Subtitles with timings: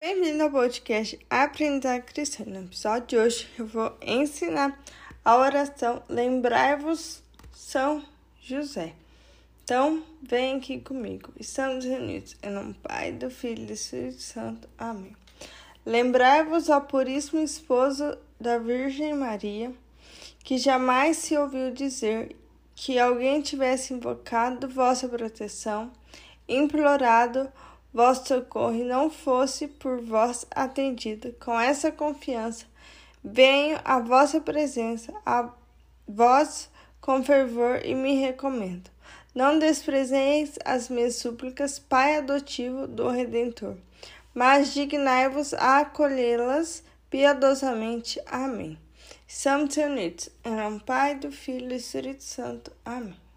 [0.00, 2.44] Bem-vindo ao podcast Aprendizagem Cristã.
[2.46, 4.80] No episódio de hoje eu vou ensinar
[5.24, 7.20] a oração Lembrai-vos
[7.52, 8.04] São
[8.40, 8.94] José.
[9.64, 11.32] Então, vem aqui comigo.
[11.36, 14.68] Estamos reunidos em nome do Pai, do Filho e do Espírito Santo.
[14.78, 15.16] Amém.
[15.84, 19.74] Lembrai-vos ao puríssimo esposo da Virgem Maria,
[20.44, 22.36] que jamais se ouviu dizer
[22.76, 25.90] que alguém tivesse invocado vossa proteção,
[26.48, 27.52] implorado
[27.92, 31.34] vosso socorro e não fosse por vós atendido.
[31.40, 32.66] Com essa confiança,
[33.22, 35.50] venho à vossa presença, a
[36.06, 36.70] vós
[37.00, 38.90] com fervor e me recomendo.
[39.34, 43.76] Não desprezeis as minhas súplicas, Pai adotivo do Redentor,
[44.34, 48.20] mas dignai-vos a acolhê-las piedosamente.
[48.26, 48.78] Amém.
[49.26, 50.30] Estamos unidos.
[50.44, 52.72] Em nome Pai, do Filho e do Espírito Santo.
[52.84, 53.27] Amém.